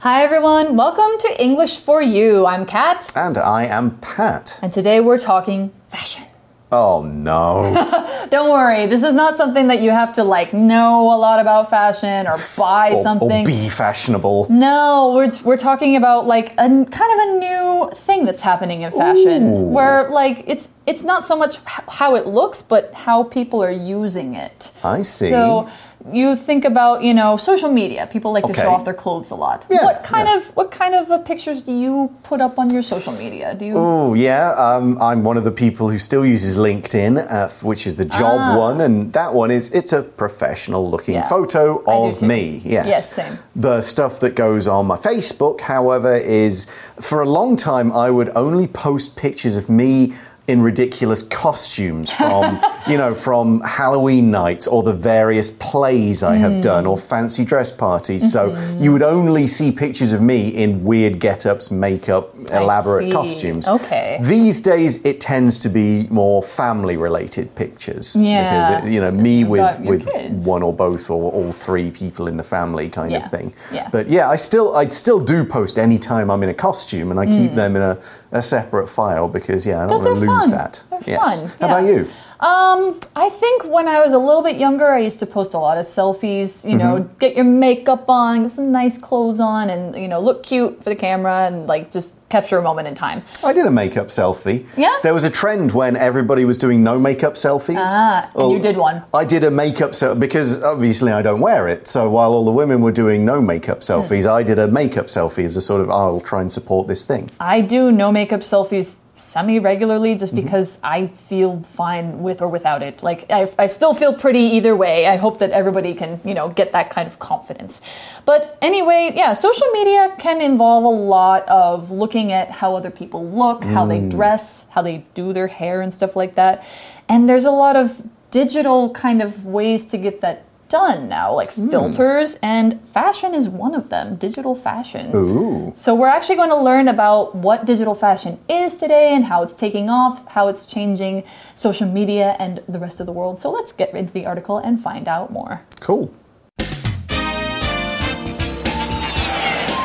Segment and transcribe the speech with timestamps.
[0.00, 2.46] Hi everyone, welcome to English for You.
[2.46, 4.58] I'm Kat, And I am Pat.
[4.62, 6.24] and today we're talking fashion.
[6.72, 8.26] Oh no.
[8.30, 11.68] Don't worry, this is not something that you have to like know a lot about
[11.68, 13.44] fashion or buy or, or something.
[13.44, 14.46] be fashionable.
[14.48, 18.92] no, we're, we're talking about like a kind of a new thing that's happening in
[18.92, 23.70] fashion where like it's it's not so much how it looks but how people are
[23.70, 24.72] using it.
[24.82, 25.28] I see.
[25.28, 25.68] So
[26.12, 28.06] you think about, you know, social media.
[28.10, 29.66] People like to show off their clothes a lot.
[29.70, 30.36] Yeah, what kind yeah.
[30.36, 33.54] of what kind of uh, pictures do you put up on your social media?
[33.54, 37.48] Do you Oh yeah, um, I'm one of the people who still uses LinkedIn, uh,
[37.62, 41.20] which is the job one, and that one is it's a professional-looking Ah.
[41.20, 41.28] Yeah.
[41.28, 42.62] photo of me.
[42.64, 42.86] Yes.
[42.86, 43.38] Yes, same.
[43.54, 46.66] The stuff that goes on my Facebook, however, is
[47.00, 50.14] for a long time I would only post pictures of me
[50.50, 56.60] in ridiculous costumes from you know from Halloween nights or the various plays I have
[56.60, 56.90] done Hmm.
[56.90, 58.22] or fancy dress parties.
[58.32, 58.82] So Mm-hmm.
[58.82, 63.68] you would only see pictures of me in weird get-ups, makeup, elaborate costumes.
[63.68, 64.18] Okay.
[64.22, 68.16] These days, it tends to be more family-related pictures.
[68.16, 68.40] Yeah.
[68.40, 70.44] Because it, you know, me with with kids.
[70.54, 73.24] one or both or all three people in the family kind Yeah.
[73.24, 73.52] of thing.
[73.72, 73.88] Yeah.
[73.92, 77.18] But yeah, I still I still do post any time I'm in a costume, and
[77.20, 77.98] I keep them in a,
[78.32, 80.04] a separate file because yeah, I don't Mm.
[80.04, 80.58] Want to they're lose fun.
[80.58, 80.82] that.
[80.90, 81.42] They're yes.
[81.42, 82.08] fun, How about you?
[82.40, 85.58] Um, I think when I was a little bit younger, I used to post a
[85.58, 86.68] lot of selfies.
[86.68, 87.18] You know, Mm-hmm.
[87.18, 90.88] get your makeup on, get some nice clothes on, and you know, look cute for
[90.88, 93.22] the camera, and like just capture a moment in time.
[93.44, 94.64] I did a makeup selfie.
[94.76, 94.94] Yeah?
[95.02, 97.82] There was a trend when everybody was doing no makeup selfies.
[97.84, 99.02] Ah, and you did one.
[99.12, 101.88] I did a makeup selfie because obviously I don't wear it.
[101.88, 104.30] So while all the women were doing no makeup selfies, Hmm.
[104.30, 107.30] I did a makeup selfie as a sort of I'll try and support this thing.
[107.38, 110.44] I do no makeup selfies semi regularly just Mm-hmm.
[110.44, 113.02] because I feel fine with or without it.
[113.02, 115.06] Like, I, I still feel pretty either way.
[115.06, 117.82] I hope that everybody can, you know, get that kind of confidence.
[118.24, 123.26] But anyway, yeah, social media can involve a lot of looking at how other people
[123.28, 124.10] look, how they Mm.
[124.10, 126.64] dress, how they do their hair and stuff like that.
[127.08, 131.52] And there's a lot of digital kind of ways to get that done now, like
[131.52, 131.68] Hmm.
[131.68, 135.10] filters, and fashion is one of them digital fashion.
[135.14, 135.72] Ooh.
[135.74, 139.54] So, we're actually going to learn about what digital fashion is today and how it's
[139.54, 143.38] taking off, how it's changing social media and the rest of the world.
[143.40, 145.60] So, let's get into the article and find out more.
[145.80, 146.10] Cool.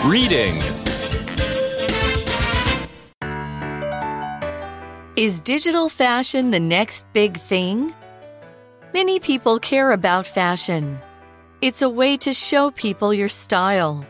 [0.05, 0.61] Reading.
[5.15, 7.93] Is digital fashion the next big thing?
[8.95, 10.99] Many people care about fashion.
[11.59, 14.05] It's a way to show people your style.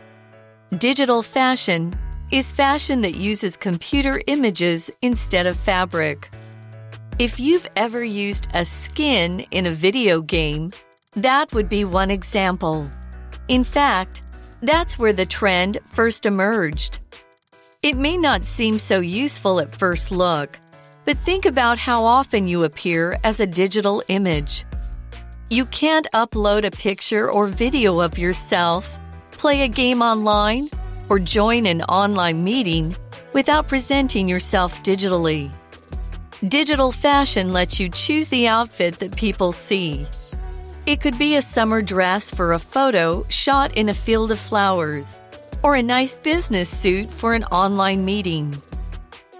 [0.78, 1.98] Digital fashion
[2.30, 6.30] is fashion that uses computer images instead of fabric.
[7.18, 10.70] If you've ever used a skin in a video game,
[11.14, 12.88] that would be one example.
[13.48, 14.22] In fact,
[14.62, 17.00] that's where the trend first emerged.
[17.82, 20.60] It may not seem so useful at first look,
[21.04, 24.64] but think about how often you appear as a digital image.
[25.48, 28.98] You can't upload a picture or video of yourself,
[29.30, 30.68] play a game online,
[31.08, 32.96] or join an online meeting
[33.32, 35.54] without presenting yourself digitally.
[36.48, 40.04] Digital fashion lets you choose the outfit that people see.
[40.84, 45.20] It could be a summer dress for a photo shot in a field of flowers,
[45.62, 48.52] or a nice business suit for an online meeting.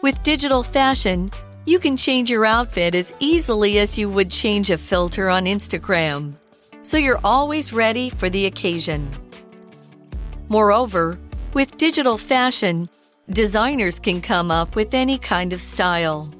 [0.02, 1.32] With digital fashion,
[1.66, 6.34] you can change your outfit as easily as you would change a filter on Instagram,
[6.82, 9.10] so you're always ready for the occasion.
[10.48, 11.18] Moreover,
[11.54, 12.88] with digital fashion,
[13.30, 16.32] designers can come up with any kind of style.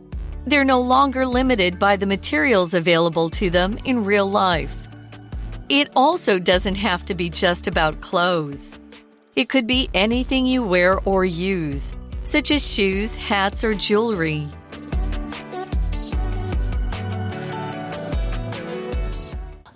[0.46, 4.76] They're no longer limited by the materials available to them in real life.
[5.68, 8.78] It also doesn't have to be just about clothes.
[9.34, 14.46] It could be anything you wear or use, such as shoes, hats, or jewelry.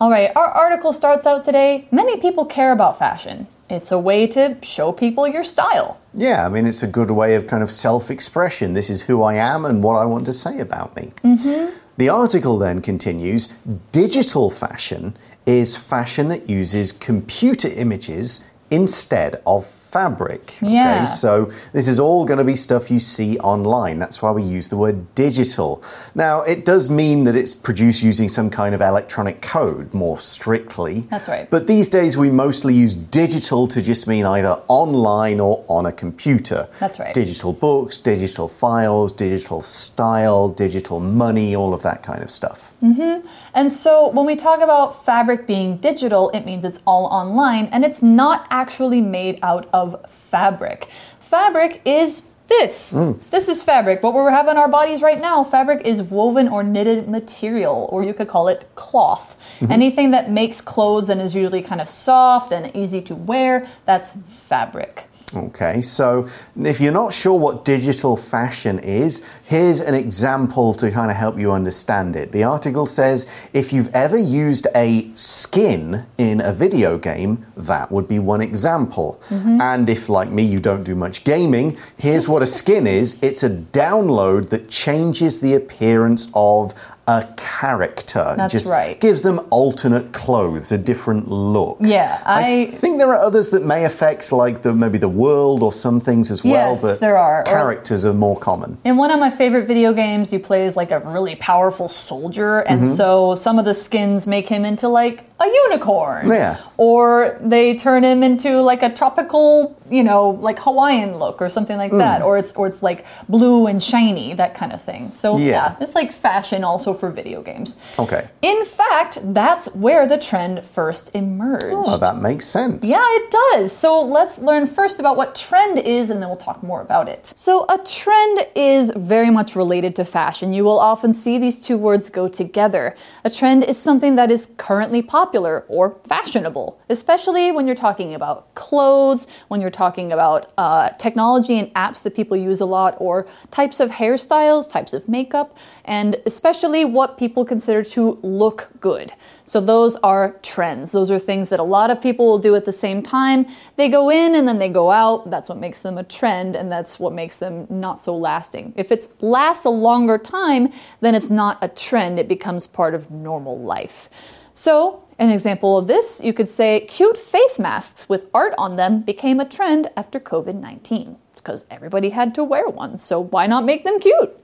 [0.00, 1.86] All right, our article starts out today.
[1.92, 3.48] Many people care about fashion.
[3.68, 6.00] It's a way to show people your style.
[6.14, 8.72] Yeah, I mean, it's a good way of kind of self expression.
[8.72, 11.12] This is who I am and what I want to say about me.
[11.22, 11.76] Mm-hmm.
[11.98, 13.48] The article then continues
[13.92, 20.56] digital fashion is fashion that uses computer images instead of fabric.
[20.62, 21.02] Yeah.
[21.02, 23.98] Okay, so this is all going to be stuff you see online.
[23.98, 25.82] That's why we use the word digital.
[26.14, 31.00] Now, it does mean that it's produced using some kind of electronic code more strictly.
[31.10, 31.50] That's right.
[31.50, 35.92] But these days we mostly use digital to just mean either online or on a
[35.92, 36.68] computer.
[36.78, 37.12] That's right.
[37.12, 42.74] Digital books, digital files, digital style, digital money, all of that kind of stuff.
[42.82, 43.26] Mm-hmm.
[43.54, 47.84] And so when we talk about fabric being digital, it means it's all online and
[47.84, 50.88] it's not actually made out of of fabric.
[51.20, 52.90] Fabric is this.
[52.90, 53.12] Hmm.
[53.30, 54.02] This is fabric.
[54.02, 58.02] What we have on our bodies right now, fabric is woven or knitted material, or
[58.02, 59.36] you could call it cloth.
[59.60, 59.72] Mm-hmm.
[59.72, 64.16] Anything that makes clothes and is usually kind of soft and easy to wear, that's
[64.26, 65.06] fabric.
[65.34, 71.10] Okay, so if you're not sure what digital fashion is, here's an example to kind
[71.10, 72.32] of help you understand it.
[72.32, 78.08] The article says if you've ever used a skin in a video game, that would
[78.08, 79.20] be one example.
[79.28, 79.60] Mm-hmm.
[79.60, 83.44] And if, like me, you don't do much gaming, here's what a skin is it's
[83.44, 86.74] a download that changes the appearance of
[87.18, 88.34] a character.
[88.36, 89.00] That's Just right.
[89.00, 91.78] gives them alternate clothes, a different look.
[91.80, 95.62] Yeah, I I- think there are others that may affect like the maybe the world
[95.62, 97.40] or some things as well, Yes, but there are.
[97.40, 98.78] Or- characters are more common.
[98.84, 102.58] In one of my favorite video games, you play as like a really powerful soldier,
[102.60, 102.94] and Mm-hmm.
[102.94, 106.28] so some of the skins make him into like a unicorn.
[106.28, 106.58] Yeah.
[106.76, 111.76] Or they turn him into like a tropical, you know, like Hawaiian look or something
[111.76, 111.84] Mm.
[111.90, 112.22] like that.
[112.22, 115.10] Or it's or it's like blue and shiny, that kind of thing.
[115.12, 115.46] So Yeah.
[115.46, 117.76] yeah, it's like fashion also for video games.
[117.98, 118.28] Okay.
[118.42, 121.72] In fact, that's where the trend first emerged.
[121.74, 122.86] Oh, that makes sense.
[122.88, 123.72] Yeah, it does.
[123.72, 127.32] So let's learn first about what trend is and then we'll talk more about it.
[127.34, 130.52] So, a trend is very much related to fashion.
[130.52, 132.94] You will often see these two words go together.
[133.24, 138.54] A trend is something that is currently popular or fashionable, especially when you're talking about
[138.54, 143.26] clothes, when you're talking about uh, technology and apps that people use a lot, or
[143.50, 149.12] types of hairstyles, types of makeup, and especially what people consider to look good.
[149.44, 150.92] So those are trends.
[150.92, 153.46] Those are things that a lot of people will do at the same time.
[153.76, 155.28] They go in and then they go out.
[155.28, 158.74] That's what makes them a trend and that's what makes them not so lasting.
[158.76, 162.18] If it lasts a longer time, then it's not a trend.
[162.20, 164.08] It becomes part of normal life.
[164.54, 169.02] So, an example of this, you could say cute face masks with art on them
[169.02, 172.96] became a trend after COVID 19 because everybody had to wear one.
[172.96, 174.40] So, why not make them cute?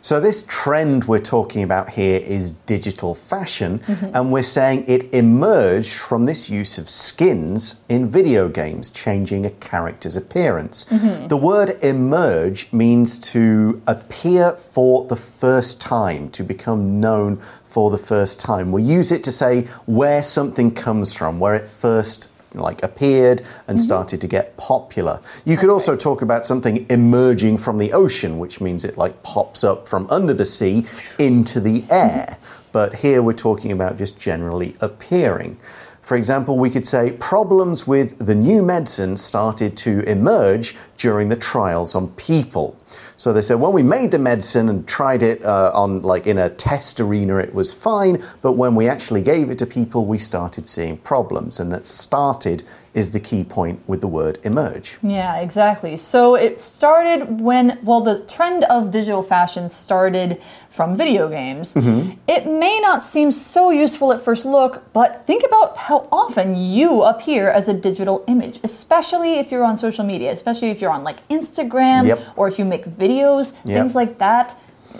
[0.00, 4.14] So, this trend we're talking about here is digital fashion, Mm-hmm.
[4.14, 9.50] and we're saying it emerged from this use of skins in video games, changing a
[9.50, 10.84] character's appearance.
[10.86, 11.28] Mm-hmm.
[11.28, 17.98] The word emerge means to appear for the first time, to become known for the
[17.98, 18.72] first time.
[18.72, 23.78] We use it to say where something comes from, where it first like appeared and
[23.78, 23.84] mm-hmm.
[23.84, 25.20] started to get popular.
[25.44, 29.64] You could also talk about something emerging from the ocean, which means it like pops
[29.64, 30.86] up from under the sea
[31.18, 31.92] into the mm-hmm.
[31.92, 32.38] air.
[32.72, 35.58] But here we're talking about just generally appearing.
[36.04, 41.36] For example, we could say problems with the new medicine started to emerge during the
[41.36, 42.76] trials on people.
[43.16, 46.38] So they said when we made the medicine and tried it uh, on like in
[46.38, 50.18] a test arena, it was fine, but when we actually gave it to people, we
[50.18, 52.64] started seeing problems, and that started
[52.94, 54.98] is the key point with the word emerge.
[55.02, 55.96] Yeah, exactly.
[55.96, 61.74] So it started when, well, the trend of digital fashion started from video games.
[61.74, 62.12] Mm-hmm.
[62.28, 67.02] It may not seem so useful at first look, but think about how often you
[67.02, 71.02] appear as a digital image, especially if you're on social media, especially if you're on
[71.04, 72.20] like Instagram Yep.
[72.36, 73.76] or if you make videos, Yep.
[73.78, 74.56] things like that.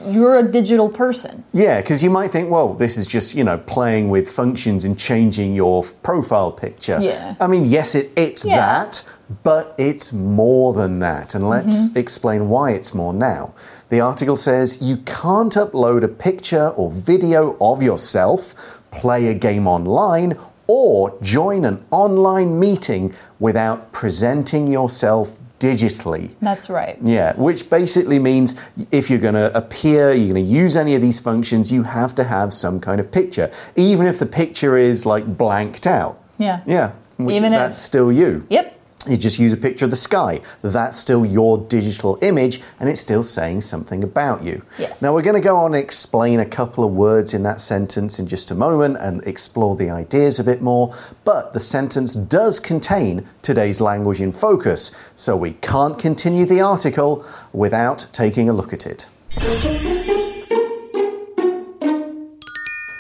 [0.07, 1.45] You're a digital person.
[1.53, 4.99] Yeah, because you might think, well, this is just, you know, playing with functions and
[4.99, 6.99] changing your profile picture.
[7.01, 7.37] Yeah.
[7.41, 8.57] I mean, yes, it, it's Yeah.
[8.59, 9.03] that,
[9.43, 11.35] but it's more than that.
[11.35, 11.99] And let's mm-hmm.
[11.99, 13.55] explain why it's more now.
[13.89, 19.67] The article says you can't upload a picture or video of yourself, play a game
[19.67, 26.31] online, or join an online meeting without presenting yourself digitally.
[26.43, 26.99] That's right.
[27.03, 31.03] Yeah, which basically means if you're going to appear, you're going to use any of
[31.03, 35.07] these functions, you have to have some kind of picture, even if the picture is
[35.07, 36.15] like blanked out.
[36.39, 36.61] Yeah.
[36.67, 38.47] Yeah, Even if- that's still you.
[38.51, 38.79] Yep.
[39.07, 40.41] You just use a picture of the sky.
[40.63, 44.63] That's still your digital image and it's still saying something about you.
[44.79, 45.03] Yes.
[45.03, 48.19] Now, we're going to go on and explain a couple of words in that sentence
[48.19, 50.95] in just a moment and explore the ideas a bit more.
[51.25, 57.27] But the sentence does contain today's language in focus, so we can't continue the article
[57.53, 59.09] without taking a look at it.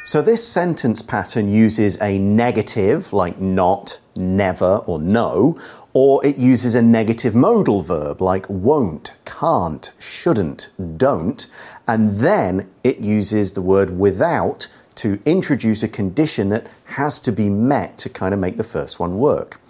[0.06, 5.58] So, this sentence pattern uses a negative like not, never, or no,
[5.92, 11.46] or it uses a negative modal verb like won't, can't, shouldn't, don't,
[11.86, 17.48] and then it uses the word without to introduce a condition that has to be
[17.48, 19.60] met to kind of make the first one work.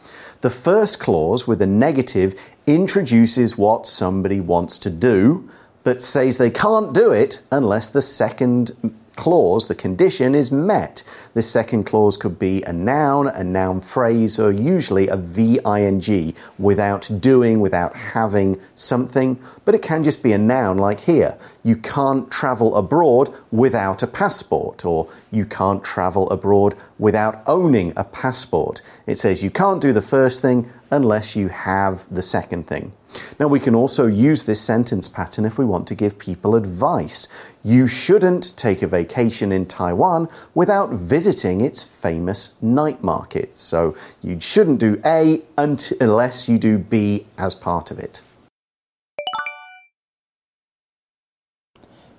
[0.41, 2.35] The first clause with a negative
[2.67, 5.49] introduces what somebody wants to do,
[5.83, 8.73] but says they can't do it unless the second
[9.17, 11.03] clause, the condition, is met.
[11.35, 17.11] The second clause could be a noun, a noun phrase, or usually a VING without
[17.21, 21.39] doing, without having something, but it can just be a noun like here.
[21.65, 28.05] You can't travel abroad without a passport, or you can't travel abroad without owning a
[28.05, 28.83] passport.
[29.07, 32.93] It says you can't do the first thing unless you have the second thing.
[33.41, 37.29] Now, we can also use this sentence pattern if we want to give people advice.
[37.63, 43.59] You shouldn't take a vacation in Taiwan without visiting its famous night market.
[43.59, 48.21] So, you shouldn't do A unless you do B as part of it.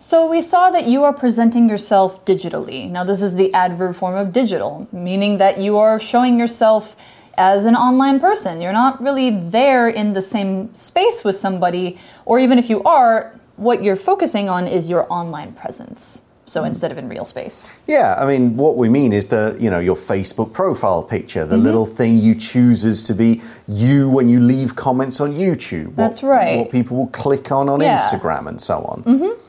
[0.06, 2.88] So we saw that you are presenting yourself digitally.
[2.92, 6.96] Now, this is the adverb form of digital, meaning that you are showing yourself
[7.40, 8.62] as an online person.
[8.62, 13.34] You're not really there in the same space with somebody, or even if you are,
[13.56, 16.22] what you're focusing on is your online presence.
[16.46, 17.68] So instead of in real space.
[17.88, 21.56] Yeah, I mean, what we mean is the, you know, your Facebook profile picture, the
[21.56, 21.66] Mm-hmm.
[21.66, 25.88] little thing you chooses to be you when you leave comments on YouTube.
[25.88, 26.60] what- That's right.
[26.60, 27.98] What people will click on on Yeah.
[27.98, 29.02] Instagram and so on.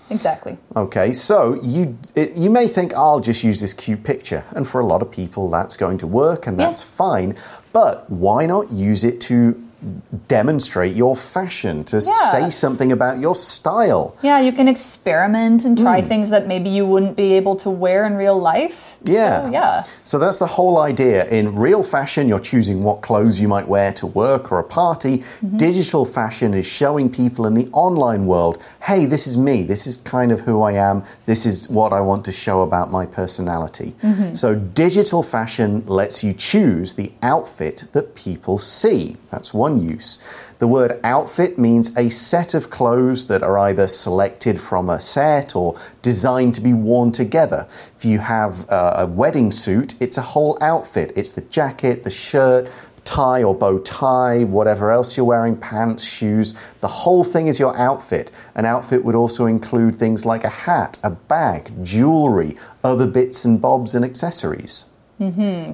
[0.08, 0.56] Exactly.
[0.76, 4.80] Okay, so you it, you may think I'll just use this cute picture, and for
[4.80, 6.66] a lot of people that's going to work and Yeah.
[6.68, 7.34] that's fine.
[7.72, 9.62] But why not use it to
[10.28, 12.30] demonstrate your fashion, to Yeah.
[12.32, 14.14] say something about your style?
[14.22, 16.08] Yeah, you can experiment and try Hmm.
[16.08, 18.96] things that maybe you wouldn't be able to wear in real life.
[19.04, 19.42] Yeah.
[19.42, 19.84] So, yeah.
[20.04, 21.24] So that's the whole idea.
[21.26, 25.18] In real fashion, you're choosing what clothes you might wear to work or a party.
[25.18, 25.56] Mm-hmm.
[25.56, 29.62] Digital fashion is showing people in the online world, hey, this is me.
[29.62, 31.02] This is kind of who I am.
[31.26, 33.94] This is what I want to show about my personality.
[34.02, 34.34] Mm-hmm.
[34.34, 39.16] So digital fashion lets you choose the outfit that people see.
[39.30, 40.22] That's one use.
[40.58, 45.54] The word outfit means a set of clothes that are either selected from a set
[45.54, 47.68] or designed to be worn together.
[47.94, 51.12] If you have uh, a wedding suit, it's a whole outfit.
[51.14, 52.70] It's the jacket, the shirt,
[53.04, 56.58] tie or bow tie, whatever else you're wearing, pants, shoes.
[56.80, 58.30] The whole thing is your outfit.
[58.54, 63.62] An outfit would also include things like a hat, a bag, jewelry, other bits and
[63.62, 64.90] bobs and accessories.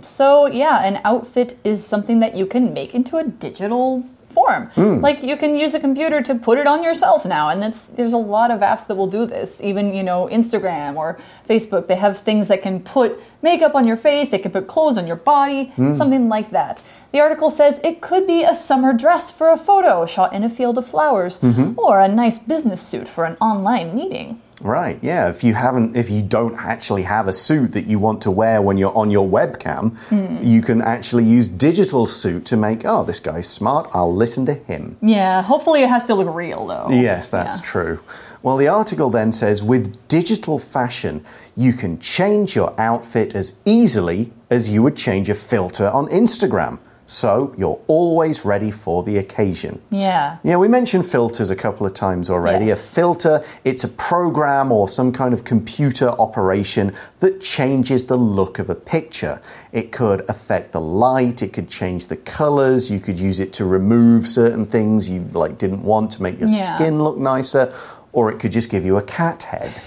[0.03, 4.69] So, yeah, an outfit is something that you can make into a digital form.
[4.69, 5.01] Hmm.
[5.01, 8.15] Like you can use a computer to put it on yourself now, and that's there's
[8.15, 9.63] a lot of apps that will do this.
[9.63, 13.97] Even you know Instagram or Facebook, they have things that can put makeup on your
[13.97, 15.93] face, they can put clothes on your body, Hmm.
[15.93, 16.81] something like that.
[17.13, 20.49] The article says it could be a summer dress for a photo shot in a
[20.49, 21.79] field of flowers, Mm-hmm.
[21.79, 24.41] or a nice business suit for an online meeting.
[24.63, 25.29] Right, yeah.
[25.29, 28.63] If you haven't, if you don't actually have a suit that you want to wear
[28.63, 30.43] when you're on your webcam, hmm.
[30.43, 34.55] you can actually use digital suit to make, oh, this guy's smart, I'll listen to
[34.55, 34.97] him.
[35.03, 36.89] Yeah, hopefully it has to look real though.
[36.91, 37.67] Yes, that's Yeah.
[37.67, 38.01] true.
[38.43, 41.25] Well, the article then says with digital fashion,
[41.57, 46.79] you can change your outfit as easily as you would change a filter on Instagram.
[47.13, 49.83] So you're always ready for the occasion.
[49.91, 50.39] Yeah.
[50.43, 52.65] Yeah, we mentioned filters a couple of times already.
[52.67, 52.91] Yes.
[52.91, 58.59] A filter, it's a program or some kind of computer operation that changes the look
[58.59, 59.43] of a picture.
[59.73, 63.67] It could affect the light, it could change the colors, you could use it to
[63.67, 66.77] remove certain things you like didn't want to make your Yeah.
[66.77, 67.71] skin look nicer,
[68.15, 69.71] or it could just give you a cat head.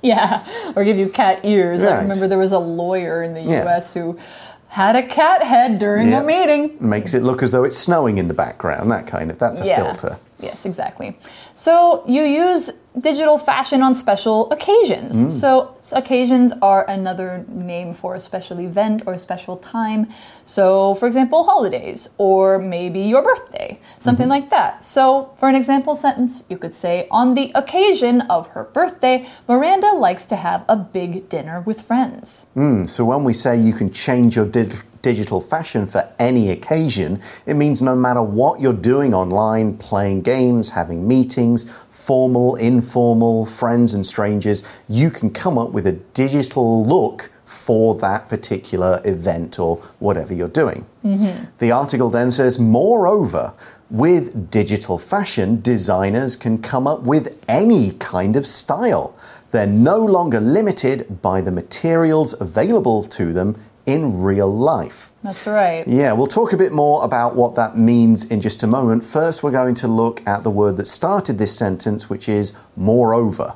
[0.00, 0.44] Yeah,
[0.76, 1.82] or give you cat ears.
[1.82, 3.64] I remember there was a lawyer in the Yeah.
[3.66, 4.16] US who
[4.68, 6.20] had a cat head during Yeah.
[6.20, 6.76] a meeting.
[6.80, 9.66] Makes it look as though it's snowing in the background, that kind of that's a
[9.66, 9.76] yeah.
[9.82, 10.18] filter.
[10.40, 11.18] Yes, exactly.
[11.54, 15.24] So you use digital fashion on special occasions.
[15.24, 15.30] Mm.
[15.30, 20.08] So occasions are another name for a special event or a special time.
[20.44, 24.30] So, for example, holidays or maybe your birthday, something Mm-hmm.
[24.30, 24.82] like that.
[24.84, 29.92] So, for an example sentence, you could say, On the occasion of her birthday, Miranda
[29.94, 32.46] likes to have a big dinner with friends.
[32.86, 37.54] So when we say you can change your dig- digital fashion for any occasion, it
[37.54, 44.06] means no matter what you're doing online, playing games, having meetings, formal, informal, friends and
[44.06, 50.34] strangers, you can come up with a digital look for that particular event or whatever
[50.34, 50.86] you're doing.
[51.04, 51.46] Mm-hmm.
[51.58, 53.54] The article then says, moreover,
[53.90, 59.16] with digital fashion, designers can come up with any kind of style.
[59.50, 63.56] They're no longer limited by the materials available to them
[63.88, 65.10] in real life.
[65.22, 65.86] That's right.
[65.88, 69.04] Yeah, we'll talk a bit more about what that means in just a moment.
[69.04, 73.54] First, we're going to look at the word that started this sentence, which is moreover.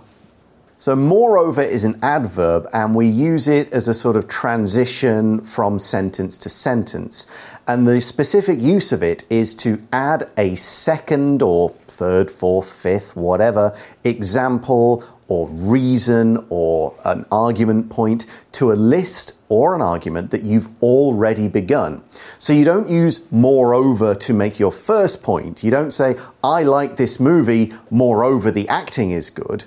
[0.79, 5.79] So, moreover is an adverb, and we use it as a sort of transition from
[5.79, 7.31] sentence to sentence.
[7.69, 13.15] And the specific use of it is to add a second or third, fourth, fifth,
[13.15, 20.43] whatever example or reason or an argument point to a list or an argument that
[20.43, 22.03] you've already begun.
[22.39, 25.65] So you don't use moreover to make your first point.
[25.65, 29.65] You don't say, I like this movie, moreover, the acting is good.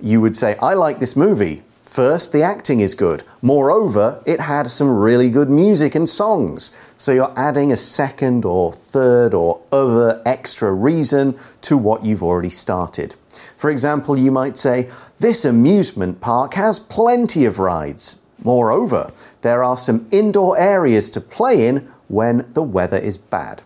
[0.00, 1.62] You would say, I like this movie.
[1.84, 3.22] First, the acting is good.
[3.42, 6.74] Moreover, it had some really good music and songs.
[6.96, 12.48] So you're adding a second or third or other extra reason to what you've already
[12.48, 13.14] started.
[13.62, 14.90] For example, you might say,
[15.20, 18.20] This amusement park has plenty of rides.
[18.42, 23.62] Moreover, there are some indoor areas to play in when the weather is bad.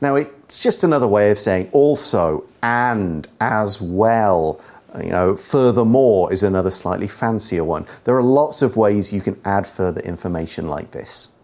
[0.00, 4.60] Now, it's just another way of saying also and as well.
[5.00, 7.86] You know, furthermore is another slightly fancier one.
[8.02, 11.35] There are lots of ways you can add further information like this.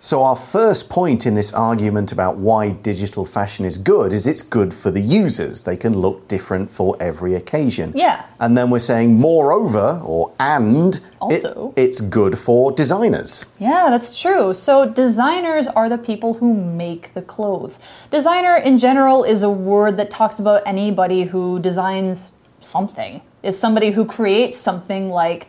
[0.00, 4.42] So, our first point in this argument about why digital fashion is good is it's
[4.42, 5.62] good for the users.
[5.62, 7.92] They can look different for every occasion.
[7.96, 8.24] Yeah.
[8.38, 11.02] And then we're saying, moreover, or and, it-
[11.44, 11.72] Also.
[11.74, 13.44] it's good for designers.
[13.58, 14.54] Yeah, that's true.
[14.54, 17.80] So, designers are the people who make the clothes.
[18.12, 23.90] Designer, in general, is a word that talks about anybody who designs something, is somebody
[23.90, 25.48] who creates something like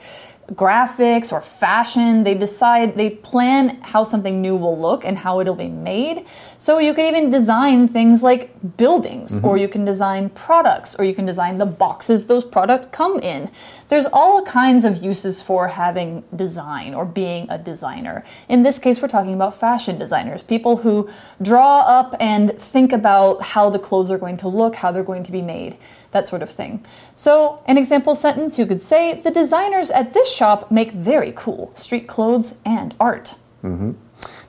[0.53, 2.23] graphics or fashion.
[2.23, 6.25] They decide, they plan how something new will look and how it'll be made.
[6.57, 9.61] So, you can even design things like buildings, or mm-hmm.
[9.61, 13.49] you can design products, or you can design the boxes those products come in.
[13.89, 18.23] There's all kinds of uses for having design or being a designer.
[18.47, 21.09] In this case, we're talking about fashion designers, people who
[21.41, 25.23] draw up and think about how the clothes are going to look, how they're going
[25.23, 25.77] to be made,
[26.11, 26.85] that sort of thing.
[27.15, 31.71] So, an example sentence you could say The designers at this shop make very cool
[31.75, 33.35] street clothes and art.
[33.63, 33.91] Mm-hmm.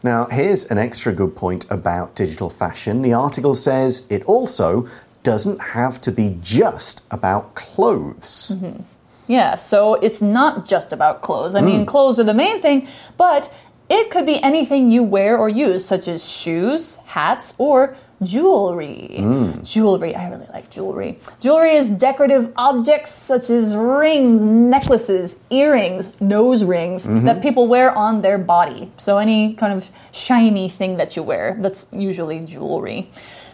[0.02, 3.02] Now, here's an extra good point about digital fashion.
[3.02, 4.88] The article says it also
[5.22, 8.52] doesn't have to be just about clothes.
[8.54, 8.82] Mm-hmm.
[9.26, 11.54] Yeah, so it's not just about clothes.
[11.54, 11.86] I mean, mm.
[11.86, 13.52] clothes are the main thing, but
[13.88, 19.16] it could be anything you wear or use, such as shoes, hats, or jewelry.
[19.18, 19.68] Mm.
[19.68, 21.18] Jewelry, I really like jewelry.
[21.40, 27.26] Jewelry is decorative objects such as rings, necklaces, earrings, nose rings mm-hmm.
[27.26, 28.90] that people wear on their body.
[28.98, 33.10] So any kind of shiny thing that you wear, that's usually jewelry.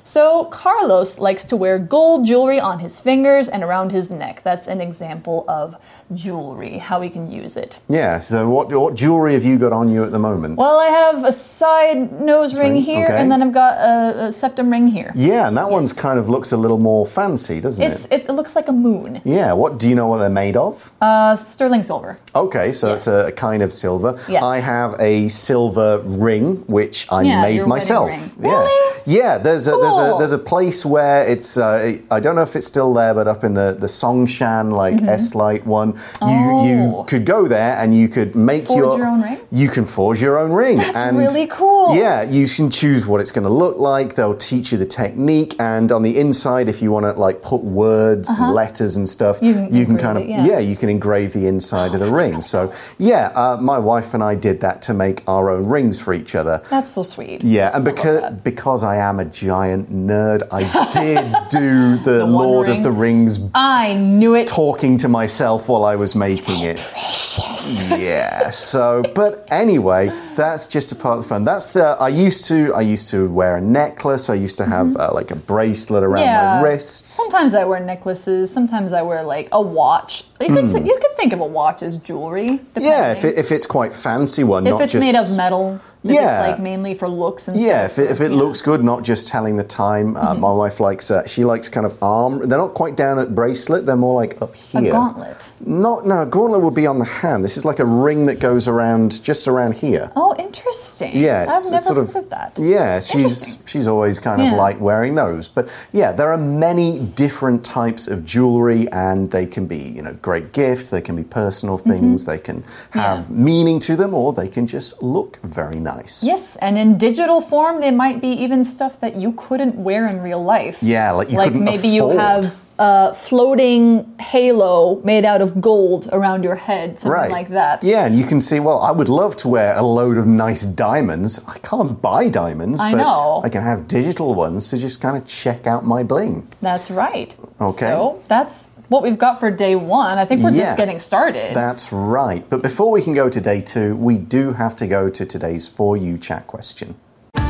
[0.07, 4.41] So, Carlos likes to wear gold jewelry on his fingers and around his neck.
[4.45, 5.75] That's an example of
[6.15, 7.81] jewelry, how we can use it.
[7.89, 10.59] Yeah, so what, what jewelry have you got on you at the moment?
[10.59, 13.17] Well, I have a side nose ring ring, here, okay.
[13.17, 15.11] and then I've got a, a septum ring here.
[15.17, 18.13] yeah, and that one's kind of looks a little more fancy, doesn't It's, it?
[18.13, 19.21] it, it looks like a moon.
[19.25, 20.93] Yeah, what do you know what they're made of?
[21.01, 22.17] Uh, sterling silver.
[22.33, 23.27] Okay, so it's Yes.
[23.27, 24.17] a, a kind of silver.
[24.29, 24.45] Yeah.
[24.45, 28.09] I have a silver ring which I Yeah, made myself.
[28.11, 28.31] ring.
[28.41, 28.61] Yeah.
[28.61, 28.96] Really?
[29.07, 32.57] Yeah, there's a there's a there's a place where it's uh, I don't know if
[32.57, 36.57] it's still there, but up in the the Songshan like Eslite one, you Mm-hmm.
[36.57, 36.99] Oh.
[37.01, 39.39] you could go there and you could make Forge your, your own ring?
[39.53, 40.79] You can forge your own ring.
[40.79, 41.95] That's and really cool.
[41.97, 44.15] Yeah, you can choose what it's going to look like.
[44.15, 47.63] They'll teach you the technique, and on the inside, if you want to like put
[47.63, 49.69] words, and letters, and stuff, Uh-huh.
[49.71, 50.59] You can kind of it, yeah.
[50.59, 52.43] you can engrave the inside of the ring.
[52.43, 56.13] So yeah, uh, my wife and I did that to make our own rings for
[56.15, 56.63] each other.
[56.71, 57.45] That's so sweet.
[57.45, 62.69] Yeah, and because because I am a giant nerd, I did do the, One Lord
[62.69, 62.79] Ring.
[62.79, 64.47] of the Rings I knew it.
[64.47, 66.77] talking to myself while I was making it.
[66.79, 67.83] Precious.
[67.91, 68.51] Yeah.
[68.51, 71.45] So, but anyway, that's just a part of the fun.
[71.45, 71.97] That's the.
[72.01, 72.73] I used to.
[72.75, 74.29] I used to wear a necklace.
[74.31, 76.27] I used to have uh, like a bracelet around Mm-hmm.
[76.27, 76.61] Yeah.
[76.63, 77.11] my wrists.
[77.13, 78.51] Sometimes I wear necklaces.
[78.51, 80.25] Sometimes I wear like a watch.
[80.41, 82.49] You could you could think of a watch as jewelry.
[82.49, 82.81] Hmm.
[82.81, 85.81] Yeah, if, it, if it's quite fancy one, if not it's just made of metal.
[86.03, 86.43] Yeah.
[86.51, 87.99] it's like mainly for looks and Yeah, stuff.
[87.99, 88.39] if it, if it yeah.
[88.39, 90.17] looks good, not just telling the time.
[90.17, 91.11] Uh, My wife likes.
[91.11, 92.49] Uh, she likes kind of arm.
[92.49, 93.85] They're not quite down at bracelet.
[93.85, 94.93] They're more like up a here.
[94.93, 95.37] gauntlet.
[95.61, 96.25] Not no.
[96.27, 97.43] Gauntlet would be on the hand.
[97.45, 100.13] This is like a ring that goes around just around here.
[100.15, 101.13] Oh, interesting.
[101.15, 102.59] Yeah, it's, I've it's never sort heard of, of that.
[102.59, 104.57] Yeah, she's she's always kind of Yeah.
[104.57, 105.49] like wearing those.
[105.49, 110.13] But yeah, there are many different types of jewelry, and they can be you know
[110.21, 110.91] great gifts.
[110.91, 112.25] They can be personal things.
[112.27, 113.39] They can have Mm-hmm.
[113.39, 113.45] Yeah.
[113.45, 116.23] meaning to them, or they can just look very nice.
[116.25, 120.21] Yes, and in digital form, they might be even stuff that you couldn't wear in
[120.21, 120.79] real life.
[120.83, 126.09] Yeah, like you like couldn't maybe you have a floating halo made out of gold
[126.13, 127.31] around your head, something Right.
[127.31, 127.83] like that.
[127.83, 130.63] Yeah, and you can see, well, I would love to wear a load of nice
[130.65, 131.41] diamonds.
[131.49, 133.41] I can't buy diamonds, I but know.
[133.43, 136.49] I can have digital ones to just kind of check out my bling.
[136.61, 137.35] That's right.
[137.61, 137.87] Okay.
[137.87, 140.19] So that's what we've got for day one.
[140.19, 140.65] I think we're Yeah.
[140.65, 141.55] just getting started.
[141.55, 142.45] That's right.
[142.51, 145.67] But before we can go to day two, we do have to go to today's
[145.67, 146.95] For You chat question.
[147.35, 147.43] For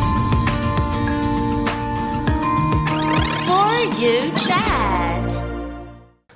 [4.02, 5.15] you chat.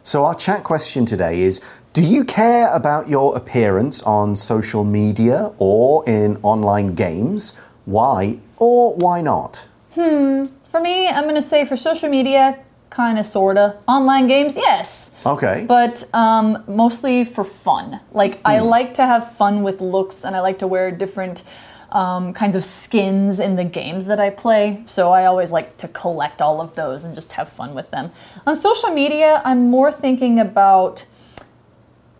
[0.02, 5.52] So, our chat question today is Do you care about your appearance on social media
[5.58, 7.58] or in online games?
[7.84, 9.66] Why or why not?
[9.94, 12.58] Hmm, for me, I'm going to say for social media,
[12.88, 13.76] kind of, sorta.
[13.86, 15.10] Online games, yes.
[15.26, 15.66] Okay.
[15.68, 18.00] But um, mostly for fun.
[18.12, 21.42] Like, I like to have fun with looks and I like to wear different
[21.92, 24.82] um, kinds of skins in the games that I play.
[24.86, 28.10] So I always like to collect all of those and just have fun with them.
[28.46, 31.04] On social media, I'm more thinking about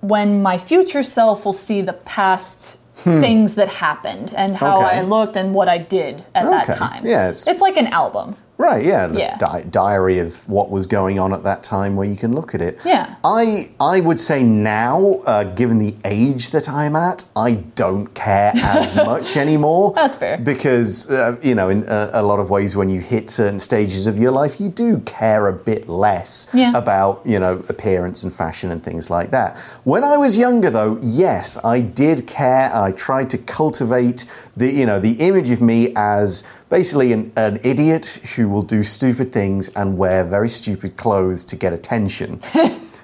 [0.00, 4.98] when my future self will see the past things that happened and how Okay.
[4.98, 6.78] I looked and what I did at that Okay.
[6.78, 7.06] time.
[7.06, 7.46] Yes.
[7.48, 8.37] It's like an album.
[8.61, 9.37] Right, yeah, the Yeah.
[9.38, 12.61] Di- diary of what was going on at that time where you can look at
[12.61, 12.79] it.
[12.85, 13.14] Yeah.
[13.25, 17.51] I I would say now, uh, given the age that I'm at, I
[17.83, 19.92] don't care as much anymore.
[19.94, 20.37] That's fair.
[20.38, 24.07] Because uh, you know, in a, a lot of ways, when you hit certain stages
[24.07, 26.73] of your life, you do care a bit less Yeah.
[26.77, 29.57] about you know appearance and fashion and things like that.
[29.85, 32.70] When I was younger, though, yes, I did care.
[32.75, 37.61] I tried to cultivate the you know the image of me as basically an, an
[37.62, 42.40] idiot who will do stupid things and wear very stupid clothes to get attention.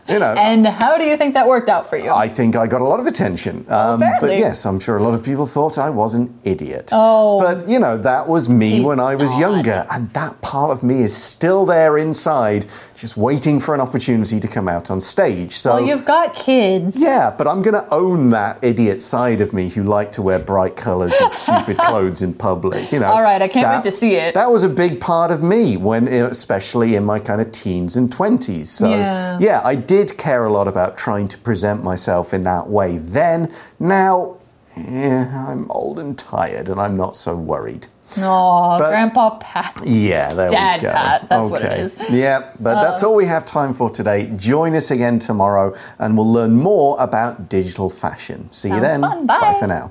[0.09, 0.35] you know.
[0.39, 2.11] And how do you think that worked out for you?
[2.11, 3.67] I think I got a lot of attention.
[3.69, 6.91] Um, but yes, I'm sure a lot of people thought I was an idiot.
[6.93, 7.41] Oh.
[7.41, 9.41] But, you know, that was me He's when I was not.
[9.41, 9.87] younger.
[9.91, 12.67] And that part of me is still there inside,
[12.97, 15.57] just waiting for an opportunity to come out on stage.
[15.57, 15.75] So.
[15.75, 16.97] well, you've got kids.
[16.99, 20.39] yeah, but I'm going to own that idiot side of me who liked to wear
[20.39, 22.91] bright colours and stupid clothes in public.
[22.91, 23.07] You know.
[23.07, 24.35] All right, I can't that- wait to see it.
[24.35, 28.11] That was a big part of me when, especially in my kind of teens and
[28.11, 28.71] twenties.
[28.71, 29.39] So Yeah.
[29.41, 33.53] yeah, I did care a lot about trying to present myself in that way then.
[33.79, 34.37] Now,
[34.77, 37.87] yeah, I'm old and tired, and I'm not so worried.
[38.19, 39.81] Aw, But- Grandpa Pat.
[39.85, 40.93] Yeah, there Dad we go.
[40.93, 41.81] Pat, that's what it Okay.
[41.81, 41.99] is.
[42.01, 42.05] Uh.
[42.11, 44.31] Yeah, but that's all we have time for today.
[44.37, 48.51] Join us again tomorrow, and we'll learn more about digital fashion.
[48.53, 49.01] See you then.
[49.01, 49.27] fun.
[49.27, 49.41] Bye.
[49.41, 49.91] Bye for now.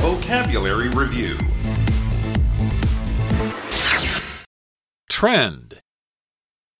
[0.00, 1.36] Vocabulary Review
[5.08, 5.80] Trend.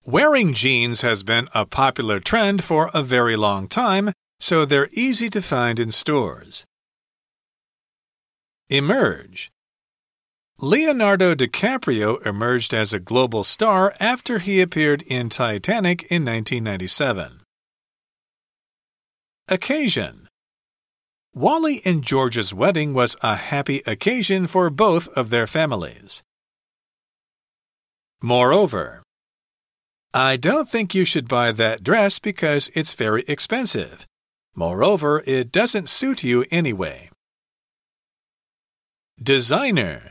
[0.05, 5.29] Wearing jeans has been a popular trend for a very long time, so they're easy
[5.31, 6.65] to find in stores.
[8.69, 9.53] Emerge.
[10.61, 17.43] Leonardo DiCaprio emerged as a global star after he appeared in Titanic in 1997.
[19.47, 20.29] Occasion.
[21.33, 26.25] Wally and George's wedding was a happy occasion for both of their families.
[28.21, 29.05] Moreover,
[30.13, 34.07] I don't think you should buy that dress because it's very expensive.
[34.57, 37.11] Moreover, it doesn't suit you anyway.
[39.22, 40.10] Designer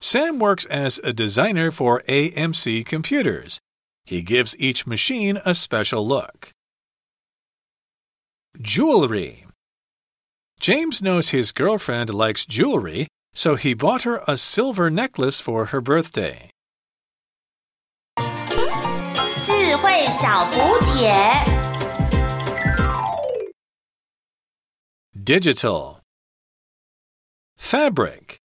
[0.00, 3.60] Sam works as a designer for AMC computers.
[4.04, 6.50] He gives each machine a special look.
[8.60, 9.46] Jewelry
[10.58, 15.80] James knows his girlfriend likes jewelry, so he bought her a silver necklace for her
[15.80, 16.50] birthday.
[19.44, 21.12] 智慧小补帖。
[25.14, 25.95] Digital
[27.57, 28.37] Fabric.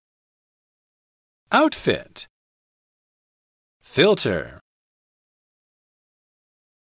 [1.51, 2.27] Outfit.
[3.81, 4.62] Filter